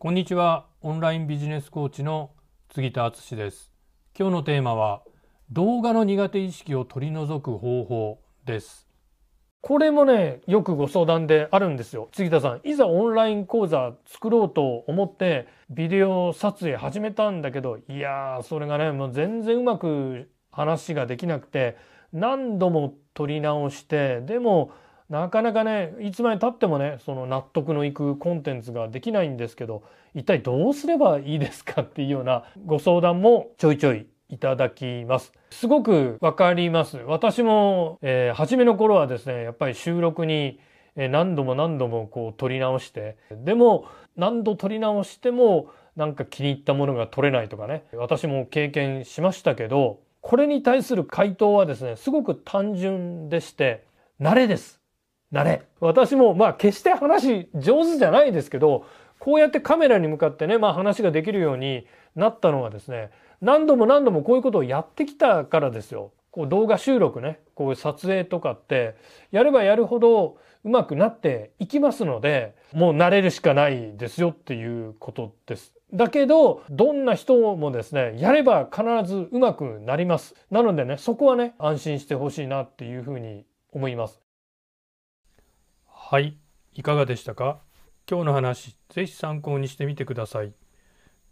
[0.00, 0.66] こんにちは。
[0.80, 2.30] オンラインビジネスコーチの
[2.72, 3.72] 杉田敦です。
[4.16, 5.02] 今日のテーマは
[5.50, 8.86] 動画の苦手意識を取り除く方法です。
[9.60, 12.10] これもねよくご相談であるんですよ。
[12.12, 21.76] 杉田さんいざオンライン講座作ろうと思ってビデオ撮影始めたんだけどいやーそれがねもう全然うまく話ができなくて
[22.12, 24.70] 何度も撮り直してでも
[25.08, 29.82] なかなかねいつまでたってもねその納得のいくコンテンツができないんですけど
[30.14, 35.32] 一体どうすればいいですかっていうようなご相談もちょいちょいいただきます。
[35.50, 36.98] すごくわかります。
[36.98, 40.60] 私も、えー、初めの頃はですねやっぱり収録に
[40.96, 53.86] 何度も何度もこう撮り直してでも何度撮り直してもなんか気に入ったものが撮れないとかね私も経験しましたけどこれに対する回答はですねすごく単純でして
[54.20, 54.77] 慣れです
[55.32, 55.62] 慣れ。
[55.80, 58.84] 私もまあ決して話上手じゃないですけど、
[59.18, 66.12] こうやってカメラに向かってね、まあ話ができるようになったのはですね、何度も何度もこういうことをやってきたからですよ。
[66.30, 68.96] こう動画収録ね、こういう撮影とかって、
[69.30, 75.74] やればやるほどうまくなっていきますので、もう慣れるしかないですよっていうことです。
[75.92, 80.34] だけど、どんな人もですね、やれば必ずうまくなります。
[80.50, 84.20] なのでね、そこはね、安心してほしいなっていうふうに思います。
[86.10, 86.38] はい、
[86.72, 87.58] いかがでしたか？
[88.10, 90.54] 今日の話、ぜひ参考にしてみてください。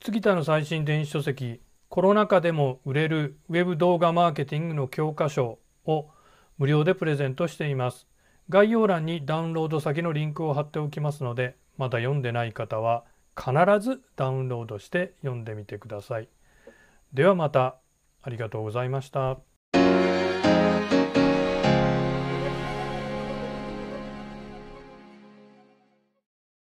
[0.00, 6.10] 杉田の最新電子書籍、コロナ禍でも売れるウェブ動画マーケティングの教科書を
[6.56, 8.06] 無料でプレゼントしています。
[8.48, 13.02] 概要欄にダウンロード先のリンクを貼っておきますので、まだ読んでない方は
[13.36, 16.28] 必ずダウンロードして読んでみてください。
[17.12, 17.74] ではまた
[18.22, 19.40] ありがとうございました。